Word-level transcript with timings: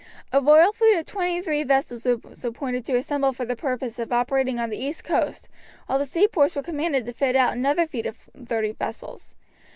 A 0.33 0.41
royal 0.41 0.71
fleet 0.73 0.97
of 0.97 1.05
twenty 1.05 1.43
three 1.43 1.61
vessels 1.61 2.05
was 2.23 2.43
appointed 2.43 2.83
to 2.85 2.95
assemble 2.97 3.33
for 3.33 3.45
the 3.45 3.55
purpose 3.55 3.99
of 3.99 4.11
operating 4.11 4.57
on 4.57 4.71
the 4.71 4.79
east 4.83 5.03
coast, 5.03 5.47
while 5.85 5.99
the 5.99 6.07
seaports 6.07 6.55
were 6.55 6.63
commanded 6.63 7.05
to 7.05 7.13
fit 7.13 7.35
out 7.35 7.53
another 7.53 7.85
fleet 7.85 8.07
of 8.07 8.17
thirty 8.47 8.71
vessels. 8.71 9.35